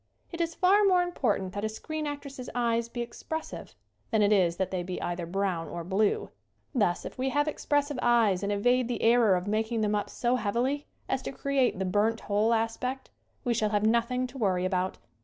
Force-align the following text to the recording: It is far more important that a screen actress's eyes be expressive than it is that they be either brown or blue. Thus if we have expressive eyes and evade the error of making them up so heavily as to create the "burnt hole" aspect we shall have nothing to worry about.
It 0.31 0.41
is 0.41 0.55
far 0.55 0.83
more 0.83 1.03
important 1.03 1.53
that 1.53 1.63
a 1.63 1.69
screen 1.69 2.07
actress's 2.07 2.49
eyes 2.55 2.89
be 2.89 3.01
expressive 3.01 3.75
than 4.09 4.23
it 4.23 4.33
is 4.33 4.57
that 4.57 4.71
they 4.71 4.81
be 4.81 4.99
either 4.99 5.27
brown 5.27 5.67
or 5.69 5.83
blue. 5.83 6.31
Thus 6.73 7.05
if 7.05 7.19
we 7.19 7.29
have 7.29 7.47
expressive 7.47 7.99
eyes 8.01 8.41
and 8.41 8.51
evade 8.51 8.87
the 8.87 9.03
error 9.03 9.35
of 9.35 9.45
making 9.47 9.81
them 9.81 9.93
up 9.93 10.09
so 10.09 10.37
heavily 10.37 10.87
as 11.07 11.21
to 11.21 11.31
create 11.31 11.77
the 11.77 11.85
"burnt 11.85 12.21
hole" 12.21 12.51
aspect 12.51 13.11
we 13.43 13.53
shall 13.53 13.69
have 13.69 13.83
nothing 13.85 14.25
to 14.25 14.39
worry 14.39 14.65
about. 14.65 14.97